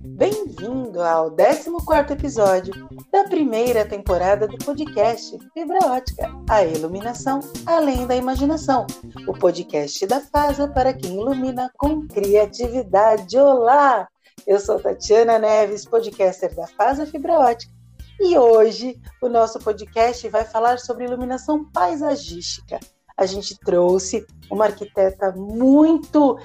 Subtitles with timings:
[0.00, 8.14] Bem-vindo ao 14 episódio da primeira temporada do podcast Fibra Ótica, a iluminação além da
[8.14, 8.86] imaginação.
[9.26, 13.36] O podcast da FASA para quem ilumina com criatividade.
[13.36, 14.06] Olá!
[14.46, 17.72] Eu sou Tatiana Neves, podcaster da FASA Fibra Ótica.
[18.20, 22.78] E hoje o nosso podcast vai falar sobre iluminação paisagística.
[23.16, 26.38] A gente trouxe uma arquiteta muito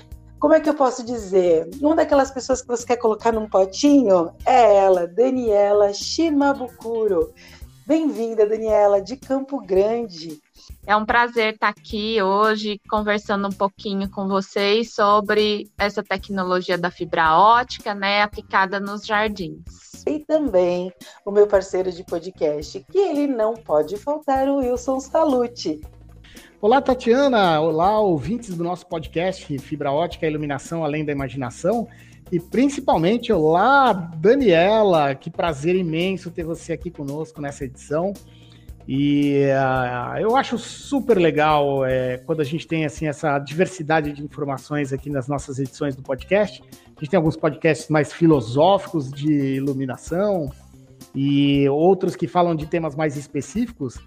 [0.44, 1.70] como é que eu posso dizer?
[1.82, 7.34] Uma daquelas pessoas que você quer colocar num potinho é ela, Daniela Shimabukuro.
[7.88, 10.42] Bem-vinda, Daniela, de Campo Grande.
[10.86, 16.92] É um prazer estar aqui hoje conversando um pouquinho com vocês sobre essa tecnologia da
[16.92, 19.64] fibra ótica, né, aplicada nos jardins.
[20.06, 20.92] E também
[21.26, 25.80] o meu parceiro de podcast, que ele não pode faltar, o Wilson Salute.
[26.64, 27.60] Olá, Tatiana.
[27.60, 31.90] Olá, ouvintes do nosso podcast Fibra Ótica Iluminação Além da Imaginação.
[32.32, 35.14] E principalmente, olá, Daniela.
[35.14, 38.14] Que prazer imenso ter você aqui conosco nessa edição.
[38.88, 44.24] E uh, eu acho super legal é, quando a gente tem assim essa diversidade de
[44.24, 46.64] informações aqui nas nossas edições do podcast.
[46.96, 50.50] A gente tem alguns podcasts mais filosóficos de iluminação
[51.14, 54.00] e outros que falam de temas mais específicos.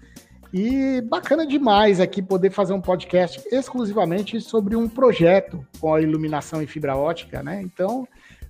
[0.53, 6.61] E bacana demais aqui poder fazer um podcast exclusivamente sobre um projeto com a iluminação
[6.61, 7.61] em fibra ótica, né?
[7.61, 8.07] Então,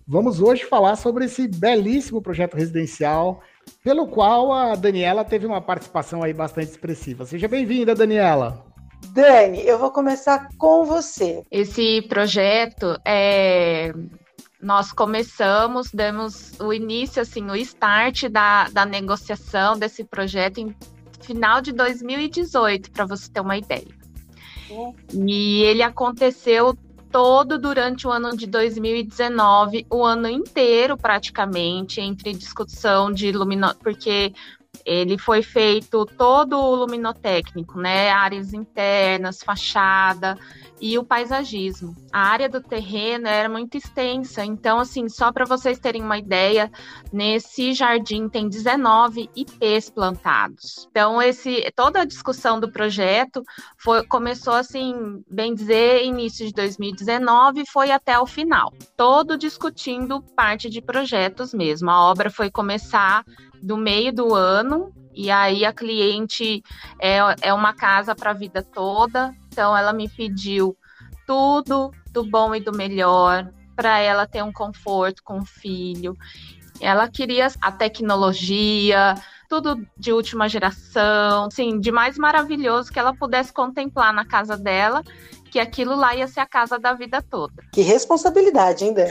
[0.07, 3.41] vamos hoje falar sobre esse belíssimo projeto residencial,
[3.83, 7.25] pelo qual a Daniela teve uma participação aí bastante expressiva.
[7.25, 8.65] Seja bem-vinda, Daniela.
[9.09, 11.43] Dani, eu vou começar com você.
[11.51, 13.93] Esse projeto é
[14.61, 20.75] nós começamos, demos o início, assim, o start da, da negociação desse projeto em
[21.27, 23.85] final de 2018, para você ter uma ideia.
[24.71, 24.93] É.
[25.13, 26.75] E ele aconteceu
[27.11, 33.75] todo durante o ano de 2019, o ano inteiro praticamente, entre discussão de lumino...
[33.75, 34.33] porque
[34.85, 38.09] ele foi feito todo o luminotécnico, né?
[38.09, 40.37] Áreas internas, fachada,
[40.79, 41.95] e o paisagismo.
[42.11, 46.71] A área do terreno era muito extensa, então, assim, só para vocês terem uma ideia,
[47.11, 50.87] nesse jardim tem 19 IPs plantados.
[50.91, 53.43] Então, esse, toda a discussão do projeto
[53.77, 60.69] foi, começou, assim, bem dizer, início de 2019 foi até o final, todo discutindo parte
[60.69, 61.89] de projetos mesmo.
[61.89, 63.23] A obra foi começar
[63.61, 66.63] do meio do ano, e aí a cliente
[66.99, 70.77] é, é uma casa para a vida toda, então ela me pediu
[71.25, 76.15] tudo do bom e do melhor para ela ter um conforto com o filho.
[76.79, 79.15] Ela queria a tecnologia,
[79.49, 85.03] tudo de última geração, sim, de mais maravilhoso que ela pudesse contemplar na casa dela
[85.51, 87.63] que aquilo lá ia ser a casa da vida toda.
[87.71, 89.07] Que responsabilidade, ainda.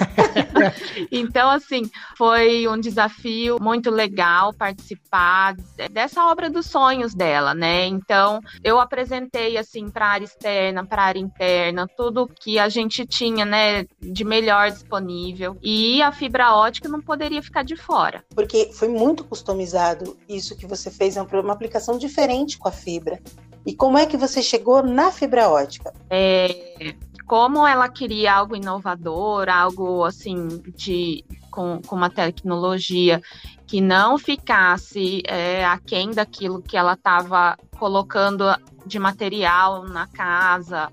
[1.11, 5.55] então, assim, foi um desafio muito legal participar
[5.91, 7.87] dessa obra dos sonhos dela, né?
[7.87, 12.69] Então, eu apresentei, assim, para a área externa, para a área interna, tudo que a
[12.69, 15.57] gente tinha, né, de melhor disponível.
[15.63, 18.25] E a fibra ótica não poderia ficar de fora.
[18.35, 23.21] Porque foi muito customizado isso que você fez, é uma aplicação diferente com a fibra.
[23.67, 25.93] E como é que você chegou na fibra ótica?
[26.09, 26.95] É,
[27.27, 30.47] como ela queria algo inovador, algo assim
[30.77, 33.21] de com, com uma tecnologia
[33.67, 38.45] que não ficasse é, aquém daquilo que ela estava colocando
[38.87, 40.89] de material na casa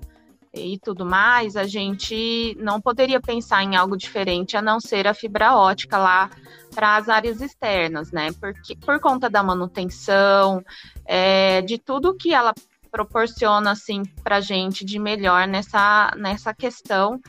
[0.54, 5.14] e tudo mais, a gente não poderia pensar em algo diferente a não ser a
[5.14, 6.30] fibra ótica lá
[6.74, 8.30] para as áreas externas, né?
[8.40, 10.64] Porque por conta da manutenção,
[11.04, 12.54] é, de tudo que ela
[12.90, 17.20] proporciona assim para gente de melhor nessa nessa questão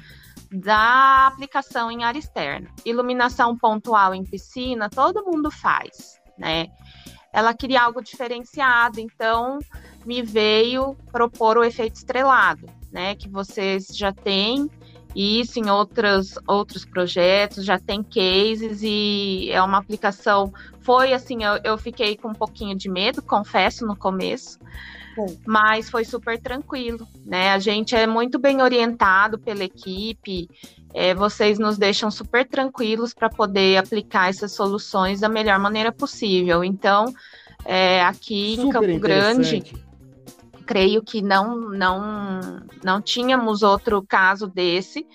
[0.51, 2.69] da aplicação em área externa.
[2.85, 6.67] Iluminação pontual em piscina, todo mundo faz, né?
[7.33, 9.59] Ela queria algo diferenciado, então
[10.05, 13.13] me veio propor o efeito estrelado, né?
[13.13, 14.69] Que vocês já têm
[15.13, 20.53] isso em outros, outros projetos, já tem cases e é uma aplicação.
[20.79, 24.59] Foi assim, eu, eu fiquei com um pouquinho de medo, confesso, no começo,
[25.45, 27.51] mas foi super tranquilo, né?
[27.51, 30.49] A gente é muito bem orientado pela equipe,
[30.93, 36.63] é, vocês nos deixam super tranquilos para poder aplicar essas soluções da melhor maneira possível.
[36.63, 37.13] Então,
[37.65, 39.84] é, aqui super em Campo Grande
[40.65, 42.39] creio que não, não,
[42.83, 45.05] não tínhamos outro caso desse.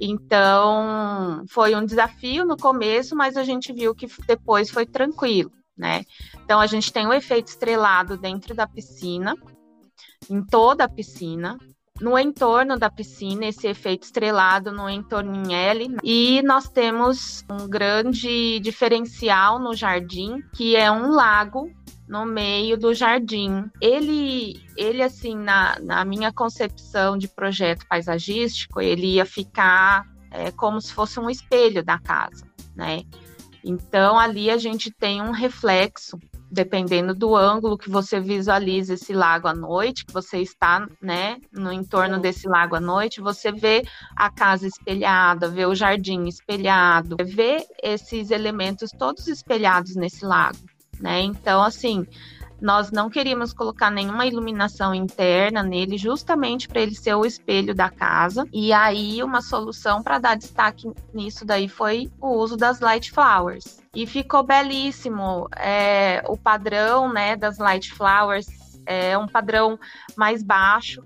[0.00, 6.04] Então, foi um desafio no começo, mas a gente viu que depois foi tranquilo, né?
[6.44, 9.34] Então, a gente tem o efeito estrelado dentro da piscina,
[10.30, 11.58] em toda a piscina,
[12.00, 15.96] no entorno da piscina, esse efeito estrelado no entorno em L.
[16.04, 21.68] E nós temos um grande diferencial no jardim, que é um lago
[22.08, 23.70] no meio do jardim.
[23.80, 30.80] Ele, ele assim, na, na minha concepção de projeto paisagístico, ele ia ficar é, como
[30.80, 33.02] se fosse um espelho da casa, né?
[33.64, 36.18] Então ali a gente tem um reflexo,
[36.50, 41.70] dependendo do ângulo que você visualiza esse lago à noite, que você está, né, no
[41.70, 43.84] entorno desse lago à noite, você vê
[44.16, 50.58] a casa espelhada, vê o jardim espelhado, vê esses elementos todos espelhados nesse lago,
[51.00, 51.20] né?
[51.20, 52.06] Então assim,
[52.60, 57.88] nós não queríamos colocar nenhuma iluminação interna nele, justamente para ele ser o espelho da
[57.88, 58.44] casa.
[58.52, 63.80] E aí, uma solução para dar destaque nisso daí foi o uso das light flowers.
[63.94, 65.48] E ficou belíssimo.
[65.56, 68.48] É, o padrão né, das light flowers
[68.84, 69.78] é um padrão
[70.16, 71.02] mais baixo.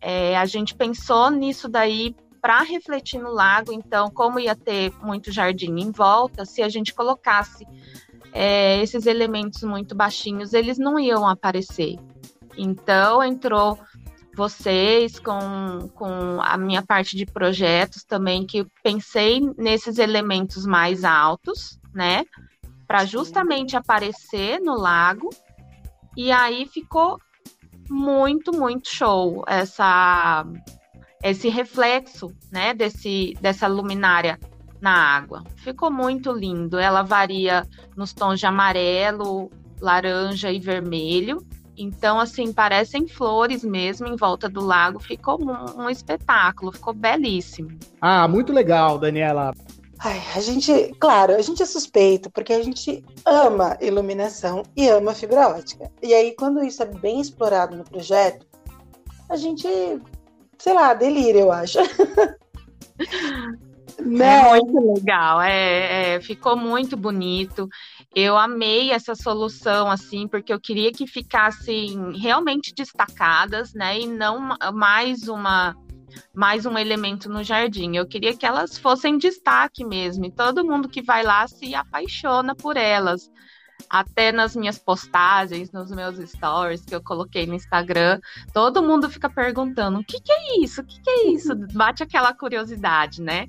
[0.00, 5.30] É, a gente pensou nisso daí para refletir no lago, então, como ia ter muito
[5.30, 7.66] jardim em volta, se a gente colocasse
[8.32, 11.96] é, esses elementos muito baixinhos, eles não iam aparecer.
[12.56, 13.78] Então, entrou
[14.34, 21.78] vocês com, com a minha parte de projetos também, que pensei nesses elementos mais altos,
[21.94, 22.24] né?
[22.86, 25.30] Para justamente aparecer no lago.
[26.16, 27.18] E aí ficou
[27.88, 30.44] muito, muito show essa
[31.22, 34.38] esse reflexo, né, desse dessa luminária
[34.80, 35.44] na água.
[35.56, 36.78] Ficou muito lindo.
[36.78, 37.66] Ela varia
[37.96, 39.50] nos tons de amarelo,
[39.80, 41.38] laranja e vermelho.
[41.76, 44.98] Então, assim, parecem flores mesmo em volta do lago.
[44.98, 47.70] Ficou um, um espetáculo, ficou belíssimo.
[48.00, 49.54] Ah, muito legal, Daniela.
[49.98, 55.14] Ai, a gente, claro, a gente é suspeito porque a gente ama iluminação e ama
[55.14, 55.90] fibra ótica.
[56.02, 58.46] E aí, quando isso é bem explorado no projeto,
[59.28, 59.68] a gente,
[60.58, 61.78] sei lá, delira, eu acho.
[64.00, 64.58] Né?
[64.58, 67.68] É muito legal, é, é, ficou muito bonito.
[68.14, 74.00] Eu amei essa solução, assim, porque eu queria que ficassem realmente destacadas, né?
[74.00, 75.76] E não mais uma
[76.34, 77.96] mais um elemento no jardim.
[77.96, 80.24] Eu queria que elas fossem destaque mesmo.
[80.24, 83.30] E todo mundo que vai lá se apaixona por elas.
[83.88, 88.20] Até nas minhas postagens, nos meus stories que eu coloquei no Instagram,
[88.52, 90.82] todo mundo fica perguntando: o que, que é isso?
[90.82, 91.54] O que, que é isso?
[91.72, 93.48] Bate aquela curiosidade, né?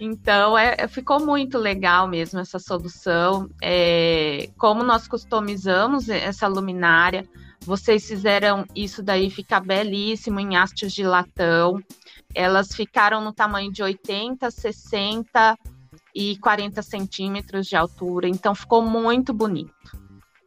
[0.00, 3.48] Então, é, é, ficou muito legal mesmo essa solução.
[3.62, 7.28] É, como nós customizamos essa luminária,
[7.60, 11.80] vocês fizeram isso daí ficar belíssimo em hastes de latão.
[12.34, 15.56] Elas ficaram no tamanho de 80, 60
[16.14, 19.72] e 40 centímetros de altura, então ficou muito bonito.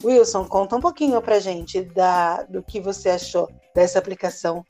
[0.04, 4.64] Wilson, conta um pouquinho pra gente da, do que você achou dessa aplicação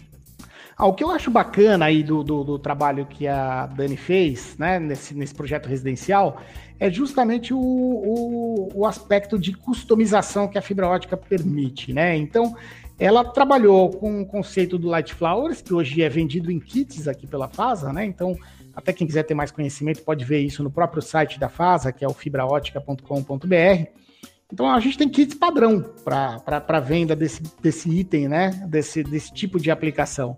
[0.77, 4.55] ah, o que eu acho bacana aí do, do, do, trabalho que a Dani fez,
[4.59, 6.39] né, nesse, nesse projeto residencial,
[6.79, 12.15] é justamente o, o, o aspecto de customização que a fibra ótica permite, né?
[12.15, 12.55] Então,
[12.99, 17.25] ela trabalhou com o conceito do Light Flowers, que hoje é vendido em kits aqui
[17.25, 18.05] pela FASA, né?
[18.05, 18.37] Então,
[18.75, 22.05] até quem quiser ter mais conhecimento pode ver isso no próprio site da FASA, que
[22.05, 24.06] é o fibraótica.com.br.
[24.51, 28.51] Então a gente tem kits padrão para venda desse, desse item, né?
[28.67, 30.37] Desse, desse tipo de aplicação.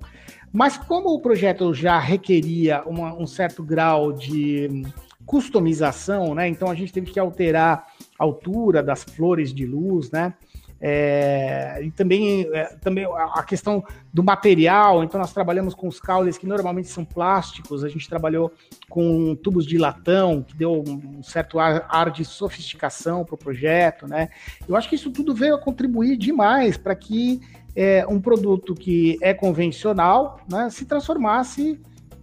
[0.51, 4.83] Mas como o projeto já requeria uma, um certo grau de
[5.25, 6.47] customização, né?
[6.47, 7.85] Então a gente teve que alterar
[8.17, 10.33] a altura das flores de luz, né?
[10.81, 13.83] É, e também, é, também a questão
[14.13, 18.51] do material, então nós trabalhamos com os caules que normalmente são plásticos, a gente trabalhou
[18.89, 24.07] com tubos de latão, que deu um certo ar, ar de sofisticação para o projeto,
[24.07, 24.29] né?
[24.67, 27.41] Eu acho que isso tudo veio a contribuir demais para que
[27.75, 31.79] é, um produto que é convencional né, se transformasse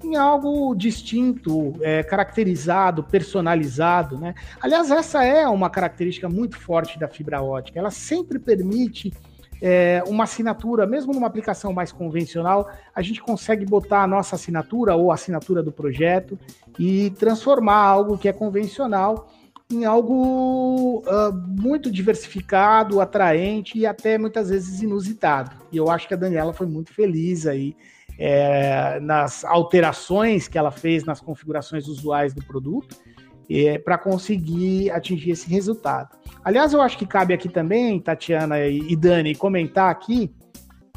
[0.06, 4.16] em algo distinto, é, caracterizado, personalizado.
[4.18, 4.34] Né?
[4.60, 7.78] Aliás, essa é uma característica muito forte da fibra ótica.
[7.78, 9.12] Ela sempre permite
[9.60, 14.94] é, uma assinatura, mesmo numa aplicação mais convencional, a gente consegue botar a nossa assinatura
[14.94, 16.38] ou a assinatura do projeto
[16.78, 19.28] e transformar algo que é convencional
[19.68, 25.50] em algo uh, muito diversificado, atraente e até muitas vezes inusitado.
[25.72, 27.74] E eu acho que a Daniela foi muito feliz aí
[28.18, 32.96] é, nas alterações que ela fez nas configurações usuais do produto
[33.48, 36.16] é, para conseguir atingir esse resultado.
[36.44, 40.32] Aliás, eu acho que cabe aqui também, Tatiana e, Dani, comentar aqui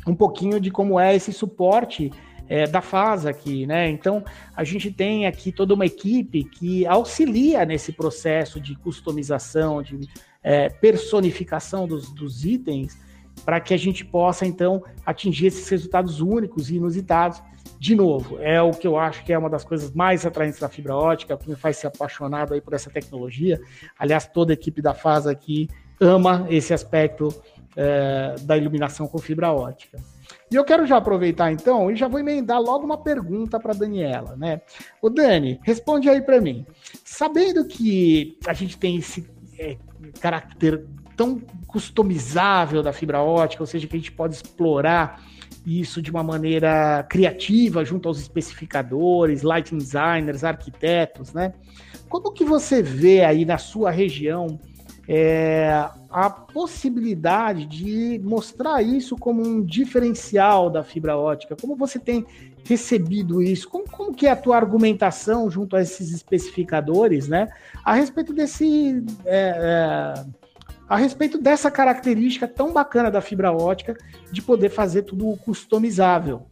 [0.07, 2.11] um pouquinho de como é esse suporte
[2.47, 3.89] é, da FASA aqui, né?
[3.89, 4.23] Então,
[4.55, 9.99] a gente tem aqui toda uma equipe que auxilia nesse processo de customização, de
[10.41, 12.97] é, personificação dos, dos itens,
[13.45, 17.41] para que a gente possa, então, atingir esses resultados únicos e inusitados.
[17.77, 20.67] De novo, é o que eu acho que é uma das coisas mais atraentes da
[20.67, 23.59] fibra ótica, que me faz ser apaixonado aí por essa tecnologia.
[23.97, 25.69] Aliás, toda a equipe da FAS aqui
[25.99, 27.29] ama esse aspecto
[27.75, 29.97] é, da iluminação com fibra ótica.
[30.51, 34.35] E eu quero já aproveitar então e já vou emendar logo uma pergunta para Daniela,
[34.35, 34.61] né?
[35.01, 36.65] O Dani, responde aí para mim.
[37.03, 39.77] Sabendo que a gente tem esse é,
[40.19, 40.85] caráter
[41.19, 45.21] tão customizável da fibra ótica, ou seja, que a gente pode explorar
[45.65, 51.53] isso de uma maneira criativa junto aos especificadores, lighting designers, arquitetos, né?
[52.07, 54.57] Como que você vê aí na sua região
[55.09, 61.53] é, a possibilidade de mostrar isso como um diferencial da fibra ótica.
[61.59, 62.25] Como você tem
[62.63, 63.67] recebido isso?
[63.67, 67.49] Como, como que é a tua argumentação junto a esses especificadores, né?
[67.83, 69.03] A respeito desse...
[69.25, 70.38] É, é,
[70.89, 73.95] a respeito dessa característica tão bacana da fibra ótica
[74.31, 76.49] de poder fazer tudo customizável.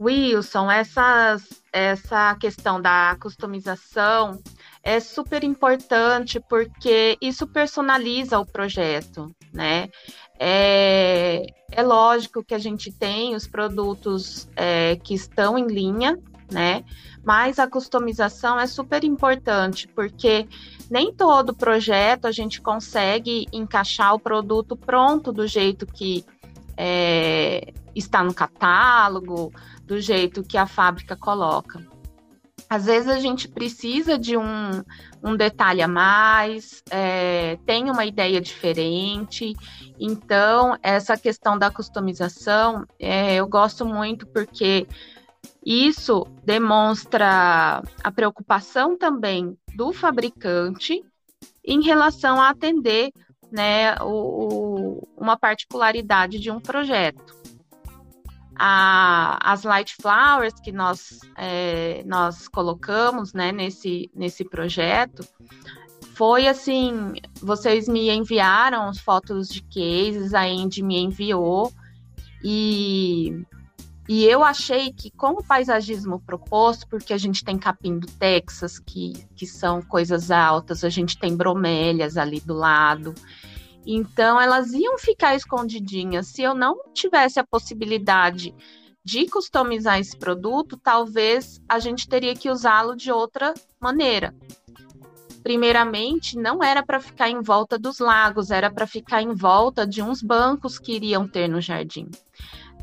[0.00, 1.42] Wilson, essas,
[1.72, 4.40] essa questão da customização
[4.84, 9.88] é super importante porque isso personaliza o projeto, né?
[10.38, 16.16] É, é lógico que a gente tem os produtos é, que estão em linha,
[16.48, 16.84] né?
[17.24, 20.46] Mas a customização é super importante porque
[20.90, 26.24] nem todo projeto a gente consegue encaixar o produto pronto do jeito que
[26.76, 29.52] é, está no catálogo,
[29.84, 31.84] do jeito que a fábrica coloca.
[32.70, 34.82] Às vezes a gente precisa de um,
[35.22, 39.56] um detalhe a mais, é, tem uma ideia diferente.
[39.98, 44.86] Então, essa questão da customização, é, eu gosto muito porque
[45.64, 51.04] isso demonstra a preocupação também do fabricante
[51.64, 53.10] em relação a atender
[53.50, 57.36] né, o, o, uma particularidade de um projeto.
[58.60, 65.26] A, as light flowers que nós, é, nós colocamos né, nesse, nesse projeto
[66.14, 71.72] foi assim: vocês me enviaram fotos de cases, a Andy me enviou,
[72.42, 73.44] e,
[74.08, 78.78] e eu achei que com o paisagismo proposto, porque a gente tem capim do Texas,
[78.78, 83.14] que, que são coisas altas, a gente tem bromélias ali do lado.
[83.86, 86.28] Então, elas iam ficar escondidinhas.
[86.28, 88.54] Se eu não tivesse a possibilidade
[89.04, 94.34] de customizar esse produto, talvez a gente teria que usá-lo de outra maneira.
[95.42, 100.02] Primeiramente, não era para ficar em volta dos lagos, era para ficar em volta de
[100.02, 102.08] uns bancos que iriam ter no jardim.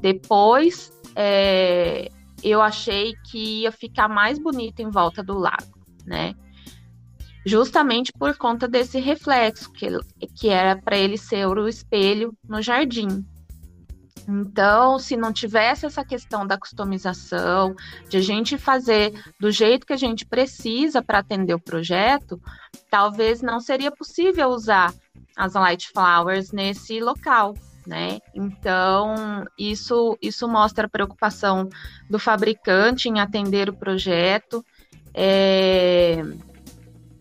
[0.01, 2.09] Depois, é,
[2.43, 6.35] eu achei que ia ficar mais bonito em volta do lago, né?
[7.45, 9.87] justamente por conta desse reflexo, que,
[10.35, 13.23] que era para ele ser o espelho no jardim.
[14.27, 17.75] Então, se não tivesse essa questão da customização,
[18.09, 22.41] de a gente fazer do jeito que a gente precisa para atender o projeto,
[22.89, 24.91] talvez não seria possível usar
[25.37, 27.53] as light flowers nesse local,
[27.85, 28.19] né?
[28.33, 31.69] Então, isso, isso mostra a preocupação
[32.09, 34.63] do fabricante em atender o projeto.
[35.13, 36.21] É,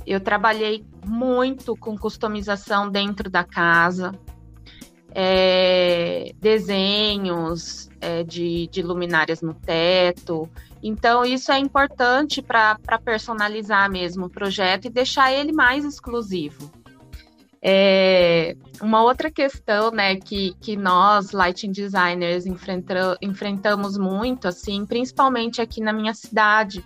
[0.06, 4.12] eu trabalhei muito com customização dentro da casa,
[5.14, 10.48] é, desenhos é, de, de, luminárias no teto.
[10.82, 16.70] Então, isso é importante para personalizar mesmo o projeto e deixar ele mais exclusivo.
[17.66, 25.62] É, uma outra questão né, que, que nós, lighting designers, enfrenta, enfrentamos muito, assim, principalmente
[25.62, 26.84] aqui na minha cidade,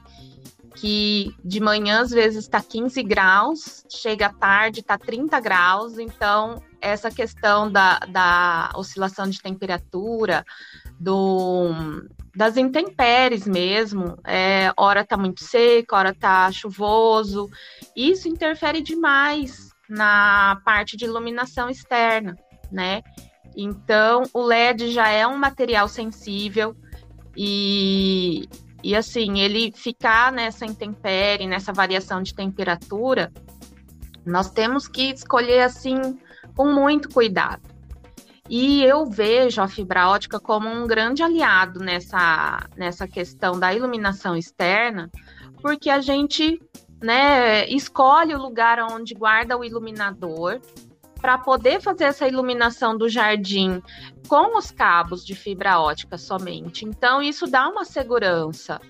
[0.76, 6.62] que de manhã às vezes está 15 graus, chega à tarde está 30 graus, então
[6.80, 10.44] essa questão da, da oscilação de temperatura,
[11.00, 11.70] do,
[12.36, 17.50] das intempéries mesmo, é, hora está muito seco, hora está chuvoso,
[17.96, 22.36] isso interfere demais na parte de iluminação externa,
[22.70, 23.02] né?
[23.56, 26.76] Então, o LED já é um material sensível
[27.36, 28.48] e,
[28.82, 33.32] e assim, ele ficar nessa intempérie, nessa variação de temperatura,
[34.24, 36.18] nós temos que escolher assim
[36.54, 37.62] com muito cuidado.
[38.48, 44.36] E eu vejo a fibra ótica como um grande aliado nessa, nessa questão da iluminação
[44.36, 45.10] externa,
[45.60, 46.60] porque a gente
[47.02, 50.60] né, escolhe o lugar onde guarda o iluminador
[51.20, 53.82] para poder fazer essa iluminação do jardim
[54.28, 56.84] com os cabos de fibra ótica somente.
[56.84, 58.80] Então, isso dá uma segurança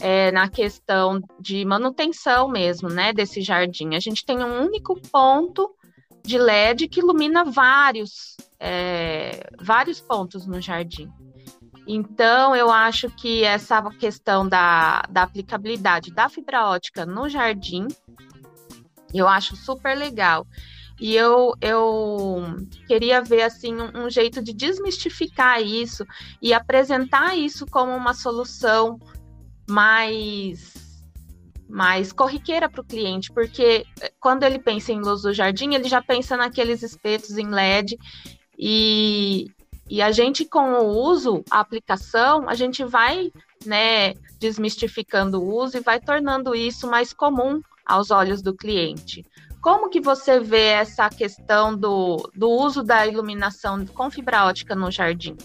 [0.00, 3.94] é, na questão de manutenção mesmo, né, desse jardim.
[3.94, 5.74] A gente tem um único ponto
[6.22, 11.10] de LED que ilumina vários, é, vários pontos no jardim.
[11.86, 17.86] Então, eu acho que essa questão da, da aplicabilidade da fibra ótica no jardim,
[19.12, 20.46] eu acho super legal.
[21.00, 26.06] E eu, eu queria ver assim um, um jeito de desmistificar isso
[26.40, 28.98] e apresentar isso como uma solução
[29.68, 30.84] mais
[31.68, 35.88] mais corriqueira para o cliente, porque eh, quando ele pensa em luz do jardim, ele
[35.88, 37.98] já pensa naqueles espetos em LED
[38.56, 39.50] e,
[39.88, 43.30] e a gente com o uso, a aplicação, a gente vai
[43.66, 49.24] né, desmistificando o uso e vai tornando isso mais comum aos olhos do cliente.
[49.60, 54.90] Como que você vê essa questão do, do uso da iluminação com fibra ótica no
[54.90, 55.36] jardim?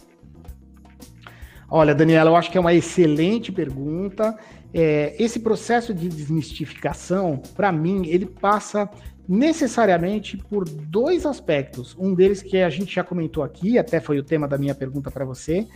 [1.71, 4.37] Olha, Daniela, eu acho que é uma excelente pergunta.
[4.73, 8.89] É, esse processo de desmistificação, para mim, ele passa
[9.27, 11.95] necessariamente por dois aspectos.
[11.99, 15.11] Um deles que a gente já comentou aqui, até foi o tema da minha pergunta
[15.11, 15.67] para você,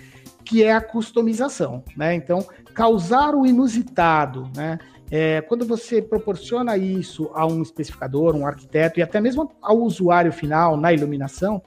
[0.43, 2.15] que é a customização, né?
[2.15, 4.79] Então, causar o inusitado, né?
[5.15, 10.33] É, quando você proporciona isso a um especificador, um arquiteto e até mesmo ao usuário
[10.33, 11.61] final na iluminação,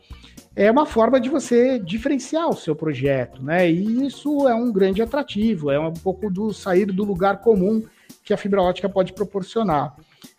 [0.57, 3.71] é uma forma de você diferenciar o seu projeto, né?
[3.71, 7.85] E isso é um grande atrativo, é um pouco do sair do lugar comum
[8.25, 9.95] que a fibra ótica pode proporcionar.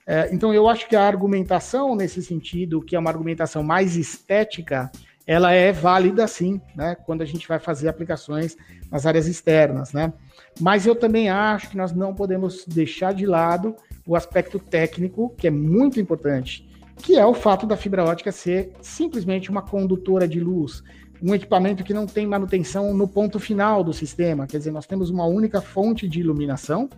[0.06, 4.92] É, então, eu acho que a argumentação nesse sentido, que é uma argumentação mais estética,
[5.27, 6.96] ela é válida sim, né?
[7.05, 8.57] Quando a gente vai fazer aplicações
[8.89, 10.12] nas áreas externas, né?
[10.60, 13.75] Mas eu também acho que nós não podemos deixar de lado
[14.07, 16.65] o aspecto técnico, que é muito importante
[17.01, 20.84] que é o fato da fibra ótica ser simplesmente uma condutora de luz,
[21.22, 24.48] um equipamento que não tem manutenção no ponto final do sistema.
[24.48, 26.89] Quer dizer, nós temos uma única fonte de iluminação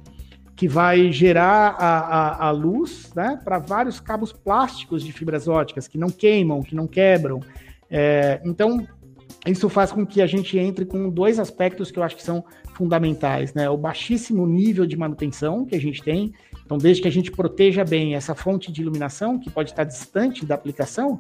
[0.56, 5.88] que vai gerar a, a, a luz né, para vários cabos plásticos de fibras óticas
[5.88, 7.40] que não queimam, que não quebram.
[7.90, 8.86] É, então,
[9.46, 12.44] isso faz com que a gente entre com dois aspectos que eu acho que são
[12.74, 13.70] fundamentais, né?
[13.70, 16.34] O baixíssimo nível de manutenção que a gente tem,
[16.66, 20.46] então, desde que a gente proteja bem essa fonte de iluminação, que pode estar distante
[20.46, 21.20] da aplicação,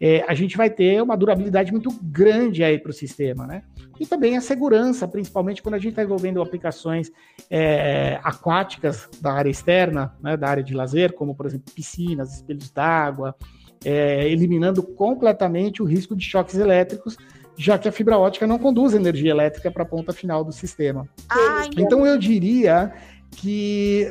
[0.00, 3.62] é, a gente vai ter uma durabilidade muito grande aí para o sistema, né?
[3.98, 7.10] E também a segurança, principalmente quando a gente está envolvendo aplicações
[7.50, 12.70] é, aquáticas da área externa, né, da área de lazer, como, por exemplo, piscinas, espelhos
[12.70, 13.34] d'água,
[13.84, 17.16] é, eliminando completamente o risco de choques elétricos,
[17.56, 21.08] já que a fibra ótica não conduz energia elétrica para a ponta final do sistema.
[21.28, 22.92] Ah, então eu diria
[23.30, 24.06] que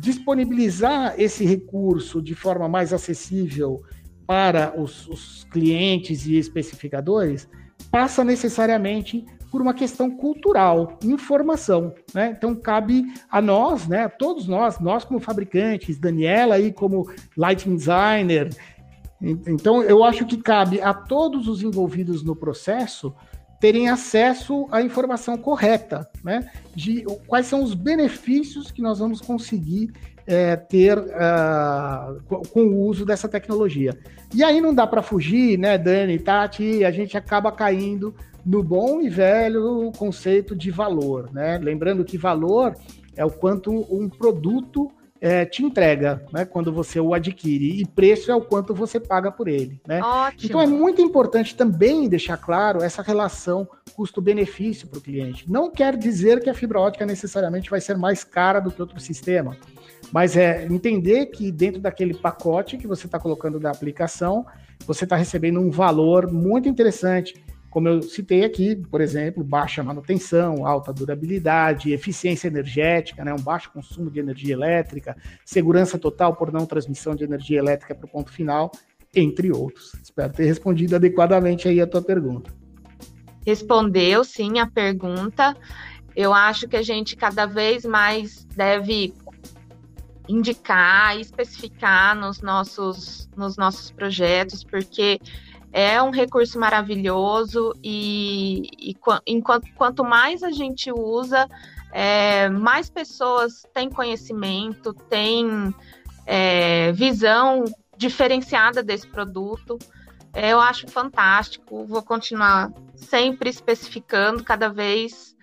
[0.00, 3.82] disponibilizar esse recurso de forma mais acessível
[4.26, 7.48] para os, os clientes e especificadores
[7.90, 12.34] passa necessariamente por uma questão cultural, informação, né?
[12.36, 18.50] Então cabe a nós, né, todos nós, nós como fabricantes, Daniela aí como lighting designer,
[19.46, 23.14] então eu acho que cabe a todos os envolvidos no processo
[23.60, 26.50] terem acesso à informação correta, né?
[26.74, 29.92] De quais são os benefícios que nós vamos conseguir
[30.26, 33.96] é, ter uh, com o uso dessa tecnologia.
[34.34, 36.84] E aí não dá para fugir, né, Dani, Tati?
[36.84, 41.58] A gente acaba caindo no bom e velho conceito de valor, né?
[41.58, 42.74] Lembrando que valor
[43.16, 44.90] é o quanto um produto
[45.24, 49.32] é, te entrega, né, quando você o adquire, e preço é o quanto você paga
[49.32, 50.02] por ele, né?
[50.02, 50.44] Ótimo.
[50.44, 55.50] Então é muito importante também deixar claro essa relação custo-benefício para o cliente.
[55.50, 59.00] Não quer dizer que a fibra ótica necessariamente vai ser mais cara do que outro
[59.00, 59.56] sistema,
[60.12, 64.44] mas é entender que dentro daquele pacote que você está colocando da aplicação,
[64.86, 67.42] você está recebendo um valor muito interessante
[67.74, 73.72] como eu citei aqui, por exemplo, baixa manutenção, alta durabilidade, eficiência energética, né, um baixo
[73.72, 78.30] consumo de energia elétrica, segurança total por não transmissão de energia elétrica para o ponto
[78.30, 78.70] final,
[79.12, 79.92] entre outros.
[80.00, 82.48] Espero ter respondido adequadamente aí a tua pergunta.
[83.44, 85.56] Respondeu sim a pergunta.
[86.14, 89.12] Eu acho que a gente cada vez mais deve
[90.28, 95.18] indicar especificar nos nossos, nos nossos projetos, porque
[95.76, 101.48] é um recurso maravilhoso e, e enquanto, quanto mais a gente usa,
[101.90, 105.74] é, mais pessoas têm conhecimento, têm
[106.24, 107.64] é, visão
[107.96, 109.76] diferenciada desse produto.
[110.32, 115.34] É, eu acho fantástico, vou continuar sempre especificando cada vez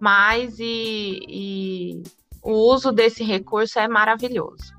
[0.00, 2.02] mais e, e
[2.42, 4.74] o uso desse recurso é maravilhoso.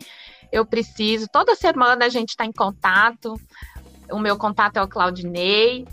[0.53, 1.27] eu preciso.
[1.33, 3.33] Toda semana a gente está em contato.
[4.11, 5.87] O meu contato é o Claudinei.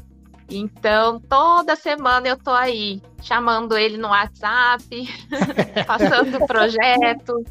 [0.50, 4.86] Então, toda semana eu tô aí, chamando ele no WhatsApp,
[5.88, 7.44] passando projetos,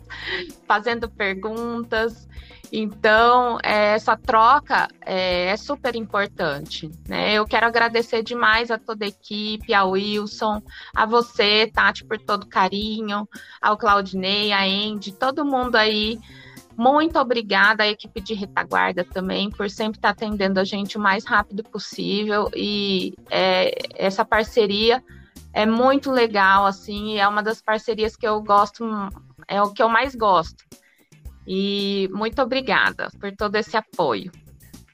[0.66, 2.28] fazendo perguntas.
[2.72, 6.90] Então, é, essa troca é, é, super importante.
[7.09, 7.35] Né?
[7.35, 10.61] Eu quero agradecer demais a toda a equipe, ao Wilson,
[10.94, 13.28] a você, Tati, por todo o carinho,
[13.61, 16.18] ao Claudinei, a Andy, todo mundo aí
[16.76, 21.24] muito obrigada à equipe de retaguarda também por sempre estar atendendo a gente o mais
[21.24, 25.02] rápido possível e é, essa parceria
[25.52, 28.84] é muito legal assim, é uma das parcerias que eu gosto,
[29.46, 30.64] é o que eu mais gosto.
[31.46, 34.32] E muito obrigada por todo esse apoio.